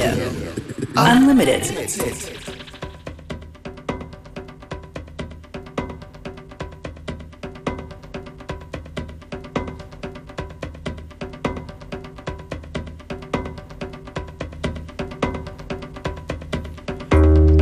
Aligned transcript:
Radio. 0.00 0.30
Unlimited. 0.96 1.62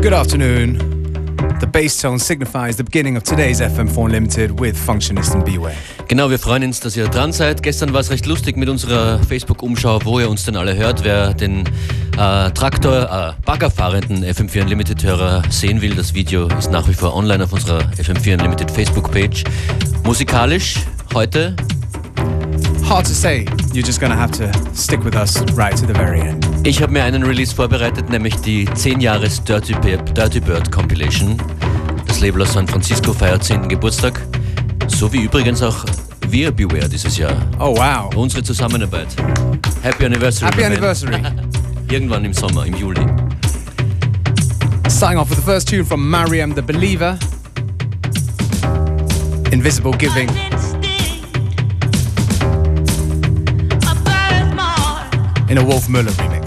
Good 0.01 0.13
afternoon. 0.13 0.79
The 1.61 1.67
bass 1.67 2.01
tone 2.01 2.19
signifies 2.19 2.77
the 2.77 2.85
beginning 2.85 3.17
of 3.17 3.25
today's 3.25 3.61
FM4 3.61 4.05
Unlimited 4.05 4.61
with 4.61 4.77
Functionist 4.77 5.35
and 5.35 5.45
Beware. 5.45 5.75
Genau, 6.07 6.31
wir 6.31 6.39
freuen 6.39 6.65
uns, 6.65 6.81
dass 6.81 6.97
ihr 6.97 7.09
dran 7.09 7.33
seid. 7.33 7.63
Gestern 7.63 7.93
war 7.93 8.01
es 8.01 8.11
recht 8.11 8.27
lustig 8.27 8.57
mit 8.57 8.69
unserer 8.69 9.19
Facebook-Umschau, 9.25 10.01
wo 10.05 10.21
ihr 10.21 10.31
uns 10.31 10.45
denn 10.45 10.57
alle 10.57 10.77
hört. 10.77 11.05
Wer 11.05 11.35
den 11.35 11.65
äh, 12.19 12.51
Traktor, 12.51 13.35
äh, 13.39 13.43
baggerfahrenden 13.45 14.25
FM4 14.25 14.63
Unlimited-Hörer 14.63 15.43
sehen 15.51 15.81
will, 15.81 15.95
das 15.95 16.15
Video 16.15 16.49
ist 16.59 16.71
nach 16.71 16.89
wie 16.89 16.95
vor 16.95 17.15
online 17.15 17.45
auf 17.45 17.53
unserer 17.53 17.81
FM4 17.97 18.35
Unlimited 18.35 18.71
Facebook-Page. 18.71 19.45
Musikalisch 20.05 20.77
heute 21.15 21.55
Hard 22.89 23.07
to 23.07 23.13
say. 23.13 23.45
You're 23.73 23.87
just 23.87 24.01
gonna 24.01 24.17
have 24.17 24.33
to 24.33 24.51
stick 24.75 25.05
with 25.05 25.15
us 25.15 25.41
right 25.55 25.77
to 25.77 25.87
the 25.87 25.93
very 25.93 26.21
end. 26.21 26.45
Ich 26.65 26.83
habe 26.83 26.93
mir 26.93 27.05
einen 27.05 27.23
Release 27.23 27.55
vorbereitet, 27.55 28.11
nämlich 28.11 28.35
die 28.37 28.65
10 28.65 29.01
Jahres 29.01 29.43
Dirty, 29.45 29.75
Dirty 30.15 30.41
Bird 30.41 30.73
Compilation. 30.73 31.37
Das 32.07 32.21
Label 32.21 32.43
aus 32.43 32.55
San 32.55 32.67
Francisco 32.67 33.13
feiert 33.13 33.45
10. 33.45 33.69
Geburtstag. 33.69 34.21
So 34.89 35.13
wie 35.13 35.23
übrigens 35.23 35.63
auch 35.63 35.85
wir 36.29 36.51
Beware 36.51 36.89
dieses 36.89 37.17
Jahr. 37.17 37.37
Oh 37.61 37.77
wow. 37.77 38.15
Unsere 38.17 38.43
Zusammenarbeit. 38.43 39.09
Happy 39.83 40.07
Anniversary. 40.07 40.51
Happy 40.51 40.65
anniversary. 40.65 41.23
Irgendwann 41.91 42.25
im 42.25 42.35
Sommer, 42.35 42.67
im 42.67 42.75
Juli. 42.75 43.01
Starting 44.91 45.19
off 45.19 45.31
with 45.31 45.39
the 45.39 45.45
first 45.45 45.69
tune 45.69 45.85
from 45.85 46.09
Mariam 46.11 46.55
the 46.55 46.61
Believer. 46.61 47.19
Invisible 49.53 49.93
Giving. 49.93 50.29
In 55.49 55.57
a 55.57 55.65
Wolf 55.65 55.89
Muller 55.89 56.13
remix. 56.13 56.38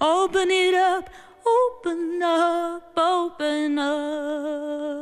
Open 0.00 0.50
it 0.50 0.74
up, 0.74 1.10
open 1.46 2.22
up, 2.22 2.92
open 2.96 3.78
up. 3.78 5.01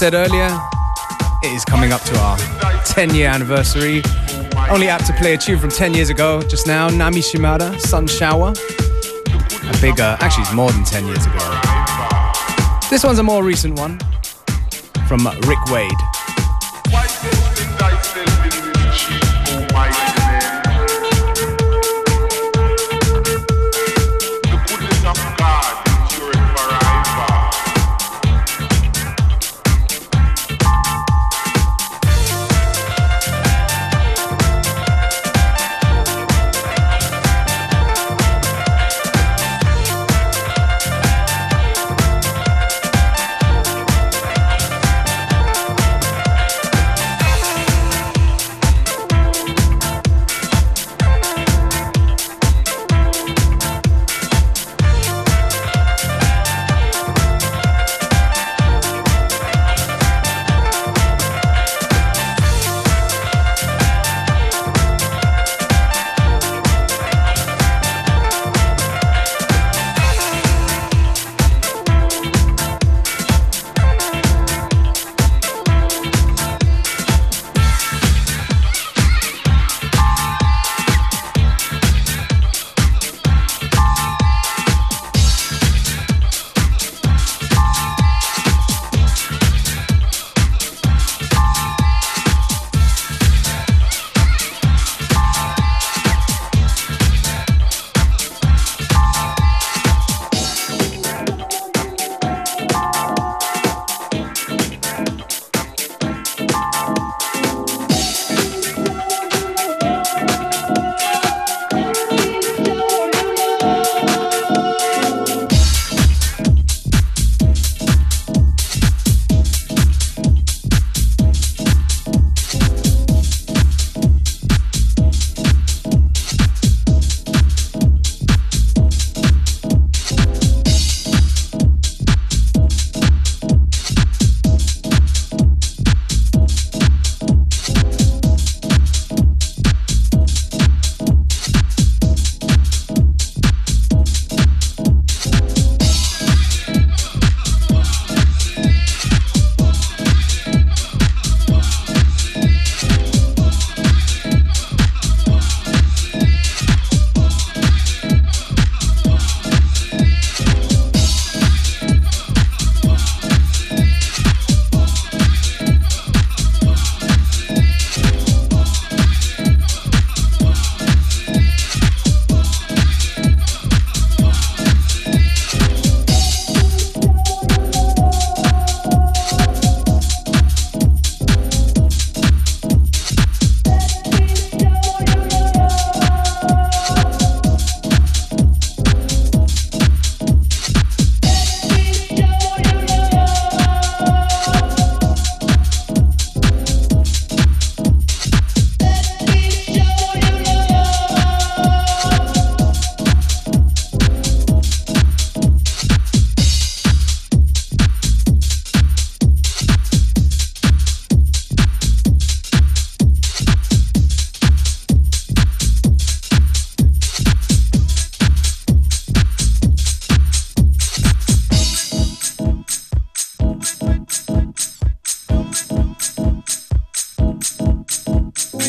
Said 0.00 0.14
earlier, 0.14 0.48
it 1.42 1.52
is 1.52 1.62
coming 1.66 1.92
up 1.92 2.00
to 2.00 2.18
our 2.20 2.38
10 2.86 3.14
year 3.14 3.28
anniversary. 3.28 4.00
Only 4.70 4.88
apt 4.88 5.04
to 5.08 5.12
play 5.12 5.34
a 5.34 5.36
tune 5.36 5.58
from 5.58 5.68
10 5.68 5.92
years 5.92 6.08
ago, 6.08 6.40
just 6.40 6.66
now, 6.66 6.88
Nami 6.88 7.20
Shimada, 7.20 7.78
Sun 7.80 8.06
Shower. 8.06 8.54
A 8.54 9.78
bigger, 9.82 10.16
actually, 10.20 10.44
it's 10.44 10.54
more 10.54 10.72
than 10.72 10.84
10 10.84 11.04
years 11.04 11.26
ago. 11.26 11.60
This 12.88 13.04
one's 13.04 13.18
a 13.18 13.22
more 13.22 13.44
recent 13.44 13.78
one 13.78 14.00
from 15.06 15.26
Rick 15.46 15.62
Wade. 15.66 15.92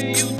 you 0.01 0.30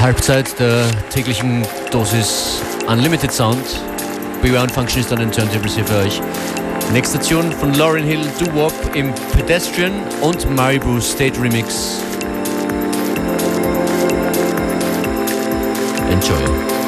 Halbzeit 0.00 0.58
der 0.58 0.86
täglichen 1.10 1.62
Dosis 1.90 2.62
Unlimited 2.88 3.30
Sound. 3.30 3.58
Beware 4.40 4.62
und 4.62 4.72
Function 4.72 5.00
ist 5.02 5.12
dann 5.12 5.18
ein 5.18 5.30
Turntable 5.30 5.70
hier 5.70 5.84
für 5.84 5.98
euch. 5.98 6.22
Nächste 6.94 7.18
Station 7.18 7.52
von 7.52 7.74
Lauren 7.74 8.04
Hill, 8.04 8.22
Do 8.38 8.46
Wop 8.54 8.72
im 8.94 9.12
Pedestrian 9.36 9.92
und 10.22 10.48
Maribu 10.56 11.00
State 11.00 11.38
Remix. 11.38 11.98
Enjoy. 16.10 16.79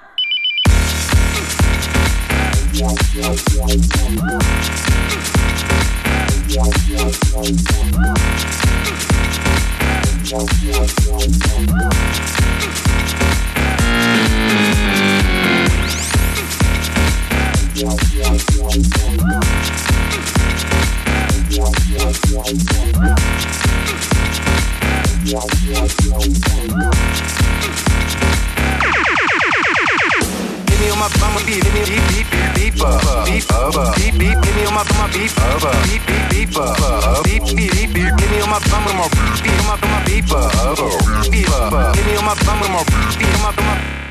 my 42.32 42.46
bum 42.46 42.60
with 42.62 42.70
my 42.70 42.84
beat 43.18 43.36
on 43.36 43.42
my 43.42 43.52
bum 43.56 44.11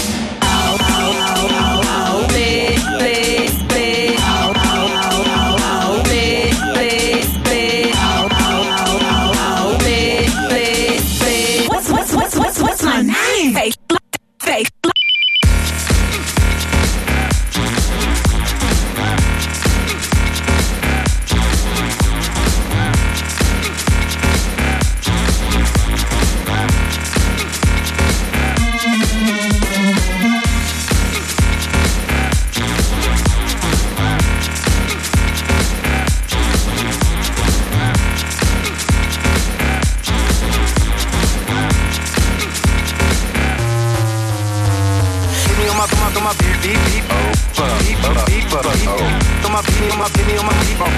my 46.31 46.39
beat, 46.39 46.55
beat, 46.63 46.79
beat, 46.87 47.03
plug, 47.51 47.67
beat, 47.83 47.99
plug, 47.99 48.15
throw 48.63 49.51
my 49.51 49.59
beat, 49.67 49.91
my 49.99 50.07
beat, 50.15 50.39
on 50.39 50.47
my 50.47 50.55
beat, 50.63 50.79
plug, 50.79 50.95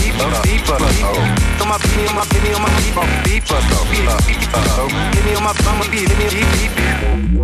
beat, 0.00 0.16
beat, 0.16 0.64
plug, 0.64 0.80
throw 0.80 1.68
my 1.68 1.76
beat, 1.76 2.08
my 2.16 2.24
beat, 2.32 2.56
on 2.56 2.62
my 2.62 2.70
beat, 2.80 2.96
beat, 3.24 3.42
plug, 3.44 3.60
beat, 3.92 4.08
beat, 4.24 4.40
plug, 4.48 4.88
hit 5.12 5.24
me 5.28 5.36
on 5.36 5.44
my 5.44 5.52
thumb, 5.52 5.84
beat, 5.92 6.08
hit 6.08 6.16
me, 6.16 6.24
beat, 6.32 6.48
beat, 6.56 6.72
beat, 6.72 7.04
hit 7.04 7.36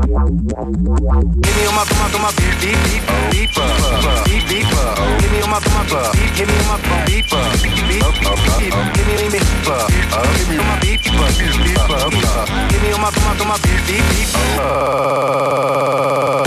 me 1.53 1.69
on 1.69 1.77
my 1.77 1.85
thumb, 1.85 2.09
thumb, 2.09 2.33
beat, 2.33 2.57
beat, 2.65 2.81
beat, 2.89 3.05
beat, 3.29 3.53
plug, 3.53 3.77
beat, 4.25 4.49
beat, 4.49 4.65
plug, 4.73 4.97
hit 5.21 5.29
me 5.29 5.45
on 5.45 5.53
my 5.53 5.61
thumb, 5.61 5.85
plug, 5.85 6.09
beat, 6.17 6.33
hit 6.33 6.49
me 6.49 6.57
on 6.57 6.65
my 6.65 6.81
thumb, 6.81 7.05
beat, 7.05 7.29
plug, 7.29 7.45
beat, 7.61 7.77
beat, 7.77 8.01
beat, 8.57 8.73
hit 8.97 9.05
me, 9.05 9.21
hit 9.21 9.37
me, 9.37 9.45
plug, 9.69 9.85
hit 9.93 10.49
me 10.49 10.57
on 10.57 10.65
my 10.65 10.81
beat, 10.81 11.05
plug, 11.05 11.29
beat, 11.37 11.61
beat, 11.61 11.77
plug, 11.77 12.09
hit 12.73 12.81
me 12.81 12.97
on 12.97 13.05
my 13.05 13.13
thumb, 13.13 13.37
thumb, 13.37 13.53
beat, 13.61 13.85
beat, 13.85 14.01
beat, 14.17 14.33
plug. 14.33 16.38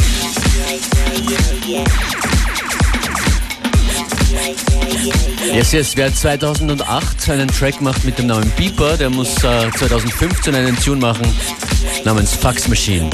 Yes, 5.54 5.74
yes, 5.74 5.98
wer 5.98 6.14
2008 6.14 7.30
einen 7.30 7.50
Track 7.50 7.82
macht 7.82 8.06
mit 8.06 8.18
dem 8.18 8.28
Namen 8.28 8.50
Beeper, 8.56 8.96
der 8.96 9.10
muss 9.10 9.36
äh, 9.44 9.70
2015 9.70 10.56
einen 10.56 10.78
Tune 10.78 11.02
machen 11.02 11.28
namens 12.06 12.34
Fax 12.34 12.70
Machine. 12.70 13.10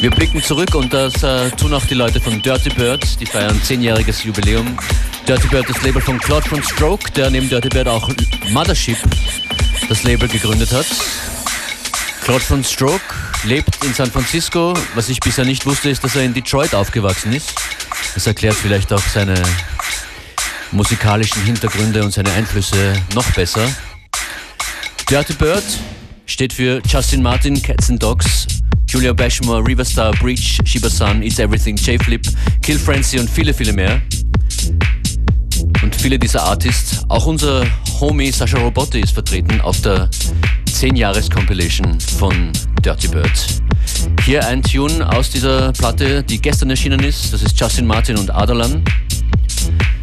Wir 0.00 0.10
blicken 0.10 0.42
zurück 0.42 0.74
und 0.74 0.92
das 0.92 1.22
äh, 1.22 1.50
tun 1.52 1.72
auch 1.72 1.84
die 1.86 1.94
Leute 1.94 2.20
von 2.20 2.42
Dirty 2.42 2.70
Bird, 2.70 3.20
die 3.20 3.26
feiern 3.26 3.62
zehnjähriges 3.62 4.24
Jubiläum. 4.24 4.76
Dirty 5.28 5.46
Bird, 5.46 5.68
das 5.68 5.80
Label 5.82 6.02
von 6.02 6.18
Claude 6.18 6.48
von 6.48 6.62
Stroke, 6.64 7.12
der 7.12 7.30
neben 7.30 7.48
Dirty 7.48 7.68
Bird 7.68 7.86
auch 7.86 8.10
Mothership, 8.50 8.98
das 9.88 10.02
Label 10.02 10.28
gegründet 10.28 10.72
hat. 10.72 10.86
Claude 12.24 12.44
von 12.44 12.64
Stroke 12.64 13.29
lebt 13.44 13.84
in 13.84 13.94
San 13.94 14.10
Francisco. 14.10 14.74
Was 14.94 15.08
ich 15.08 15.20
bisher 15.20 15.44
nicht 15.44 15.66
wusste, 15.66 15.90
ist, 15.90 16.02
dass 16.04 16.16
er 16.16 16.22
in 16.22 16.34
Detroit 16.34 16.74
aufgewachsen 16.74 17.32
ist. 17.32 17.54
Das 18.14 18.26
erklärt 18.26 18.54
vielleicht 18.54 18.92
auch 18.92 19.02
seine 19.02 19.40
musikalischen 20.72 21.42
Hintergründe 21.44 22.04
und 22.04 22.12
seine 22.12 22.32
Einflüsse 22.32 22.94
noch 23.14 23.28
besser. 23.32 23.66
Dirty 25.08 25.32
Bird 25.32 25.64
steht 26.26 26.52
für 26.52 26.80
Justin 26.86 27.22
Martin, 27.22 27.60
Cats 27.60 27.90
and 27.90 28.02
Dogs, 28.02 28.46
Julia 28.88 29.12
Bashmore, 29.12 29.66
Riverstar, 29.66 30.12
Breach, 30.12 30.58
Shiba 30.64 30.88
Sun, 30.88 31.22
It's 31.22 31.38
Everything, 31.38 31.76
J-Flip, 31.76 32.26
Kill 32.62 32.78
Frenzy 32.78 33.18
und 33.18 33.28
viele, 33.28 33.52
viele 33.52 33.72
mehr. 33.72 34.00
Und 35.82 35.94
viele 35.96 36.18
dieser 36.18 36.42
Artists, 36.42 37.04
auch 37.08 37.26
unser 37.26 37.66
Homie 38.00 38.30
Sascha 38.30 38.58
Robotti 38.58 39.00
ist 39.00 39.12
vertreten 39.12 39.60
auf 39.60 39.80
der 39.80 40.08
10-Jahres-Compilation 40.80 42.00
von 42.00 42.50
Dirty 42.82 43.08
Bird. 43.08 43.30
Hier 44.24 44.46
ein 44.46 44.62
Tune 44.62 45.06
aus 45.14 45.28
dieser 45.28 45.74
Platte, 45.74 46.22
die 46.22 46.40
gestern 46.40 46.70
erschienen 46.70 47.00
ist. 47.00 47.34
Das 47.34 47.42
ist 47.42 47.60
Justin 47.60 47.86
Martin 47.86 48.16
und 48.16 48.34
Adalan. 48.34 48.82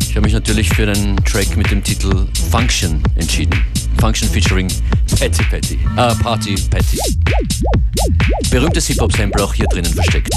Ich 0.01 0.11
habe 0.11 0.21
mich 0.21 0.33
natürlich 0.33 0.69
für 0.69 0.87
einen 0.87 1.17
Track 1.25 1.57
mit 1.57 1.71
dem 1.71 1.83
Titel 1.83 2.27
Function 2.51 3.01
entschieden. 3.15 3.59
Function 3.99 4.29
featuring 4.29 4.67
Patty 5.19 5.43
Patty. 5.45 5.79
Ah, 5.95 6.13
Party 6.13 6.53
Patty. 6.69 6.99
Berühmtes 8.51 8.85
Hip-Hop-Sample 8.85 9.43
auch 9.43 9.55
hier 9.55 9.65
drinnen 9.65 9.91
versteckt. 9.91 10.29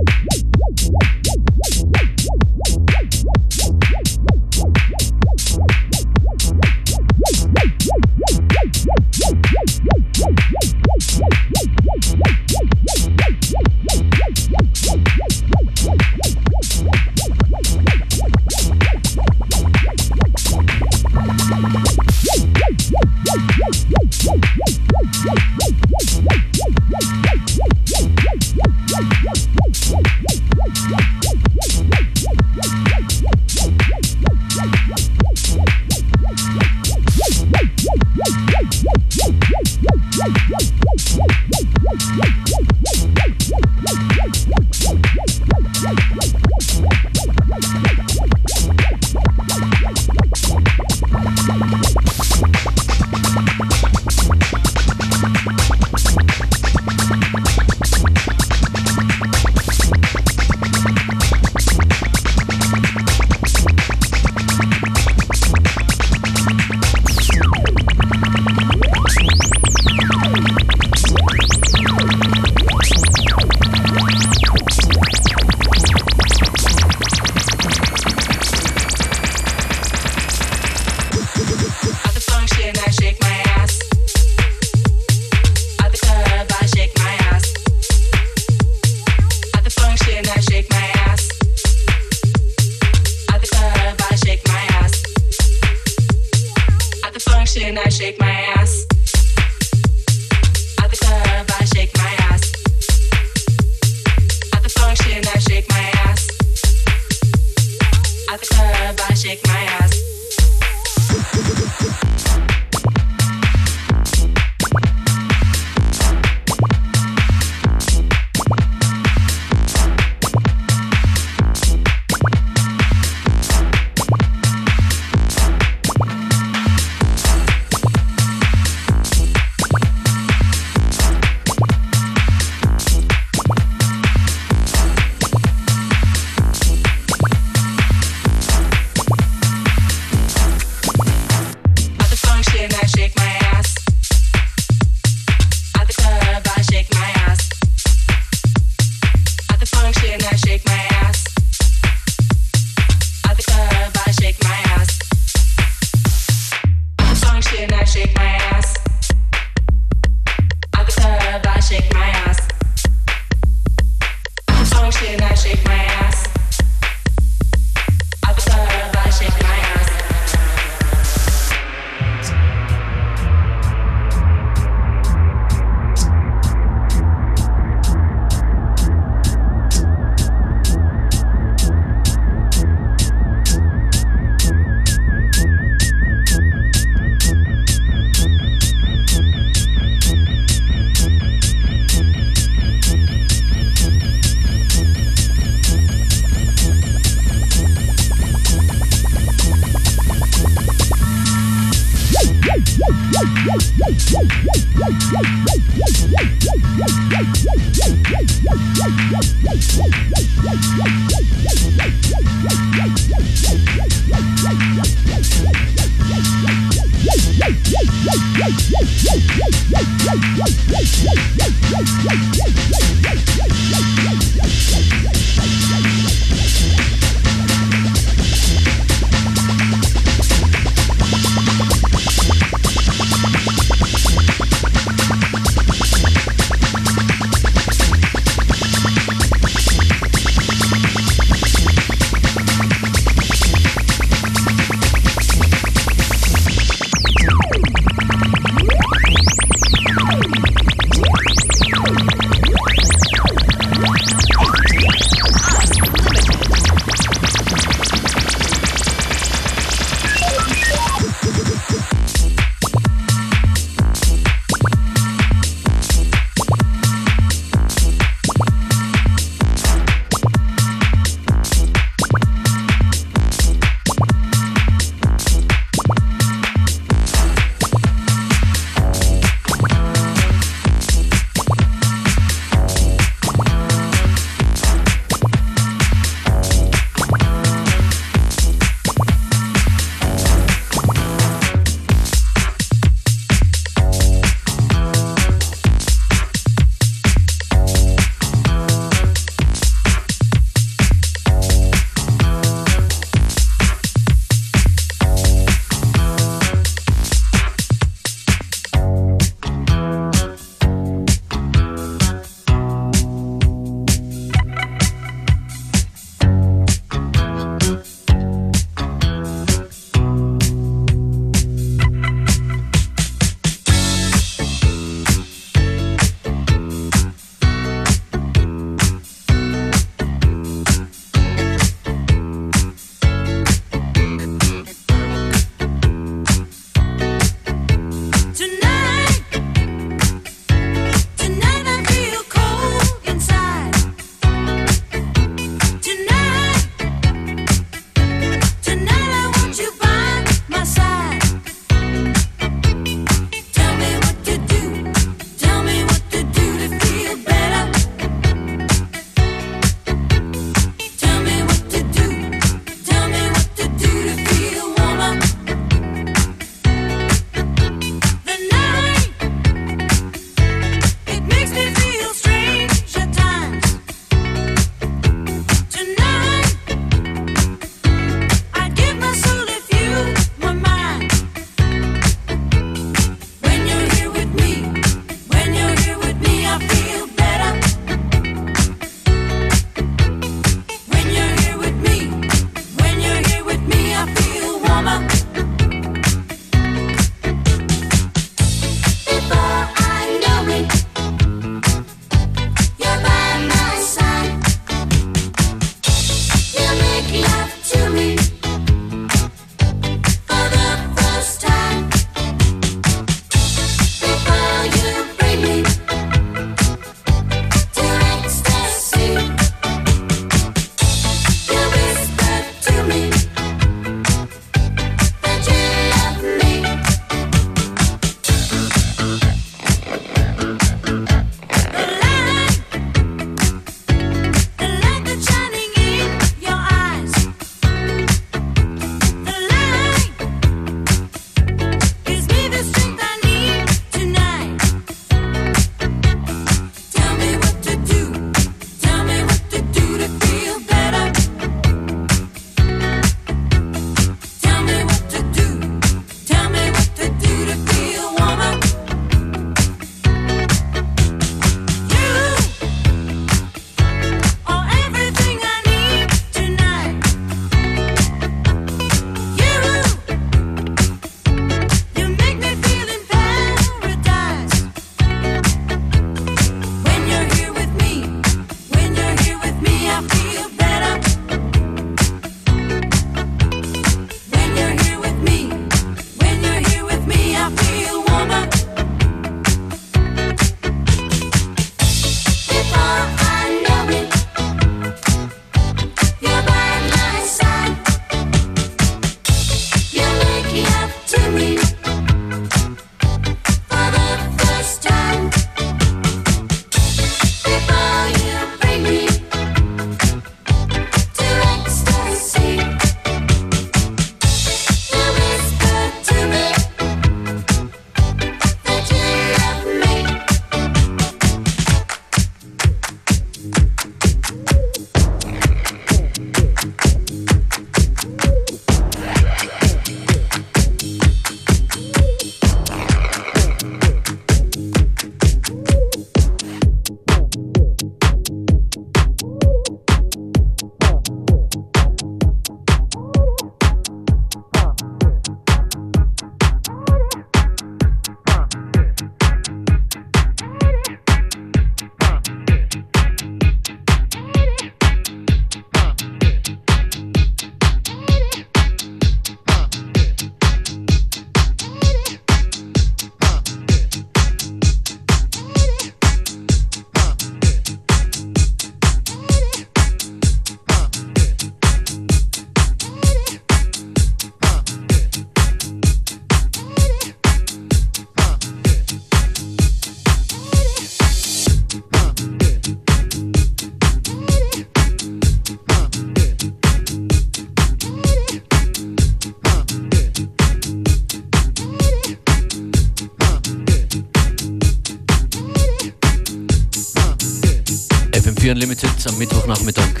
FM4 598.48 598.52
Unlimited 598.52 598.90
am 599.06 599.18
Mittwochnachmittag. 599.18 600.00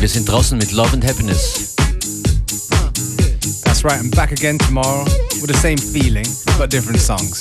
Wir 0.00 0.08
sind 0.08 0.28
draußen 0.28 0.56
mit 0.56 0.72
Love 0.72 0.92
and 0.94 1.04
Happiness. 1.04 1.74
That's 3.64 3.84
right, 3.84 3.98
I'm 4.00 4.10
back 4.10 4.32
again 4.32 4.58
tomorrow 4.58 5.04
with 5.40 5.48
the 5.48 5.58
same 5.58 5.76
feeling, 5.76 6.26
but 6.58 6.70
different 6.70 7.00
songs. 7.00 7.40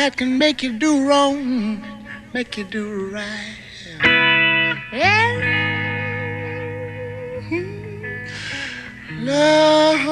That 0.00 0.16
can 0.16 0.38
make 0.38 0.62
you 0.62 0.72
do 0.72 1.06
wrong, 1.06 1.84
make 2.32 2.56
you 2.56 2.64
do 2.64 3.10
right. 3.10 3.58
Yeah. 4.94 5.58
Love. 9.20 10.06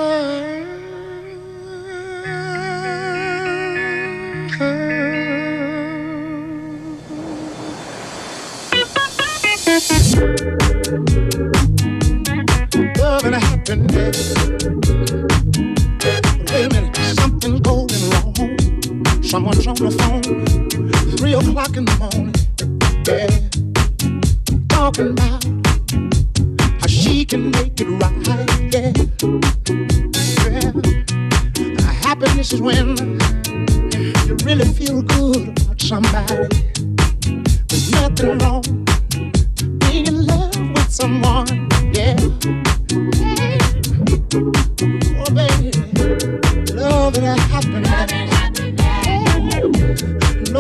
Love 12.99 13.25
and 13.25 13.37
happiness. 13.37 15.38
Someone's 19.29 19.67
on 19.67 19.75
the 19.75 19.91
phone, 19.91 20.23
three 21.19 21.35
o'clock 21.35 21.77
in 21.77 21.85
the 21.85 21.95
morning. 22.01 22.33
Yeah, 23.07 23.29
talking 24.71 25.11
about 25.11 25.45
how 26.81 26.87
she 26.87 27.27
can 27.27 27.51
make 27.51 27.79
it 27.79 27.89
right. 28.01 28.17
Yeah, 28.73 28.93
yeah. 30.49 30.73
Happiness 32.01 32.55
is 32.55 32.63
when 32.63 32.97
you 34.27 34.37
really 34.47 34.65
feel 34.65 35.03
good 35.03 35.49
about 35.61 35.79
somebody. 35.79 36.49
There's 37.69 37.91
nothing 37.93 38.39
wrong 38.39 38.63
being 39.81 40.07
in 40.07 40.27
love 40.27 40.57
with 40.57 40.91
someone. 40.91 41.69
Yeah. 41.93 42.17
Oh, 45.21 45.31
baby, 45.35 45.71
love 46.73 47.19
and 47.19 47.39
happiness. 47.39 48.38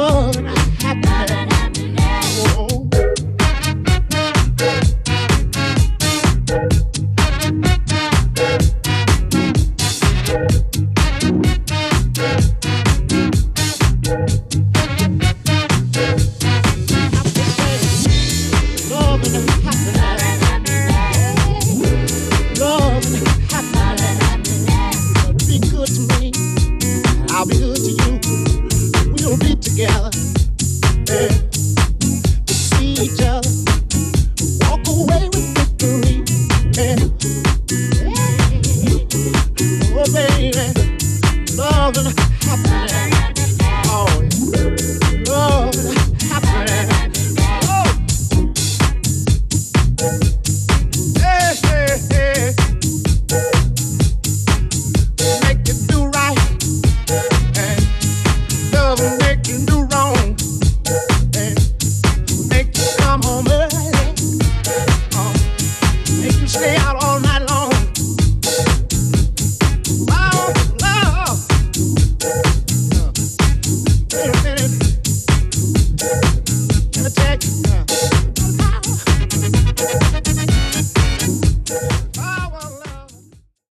amor. 0.09 0.47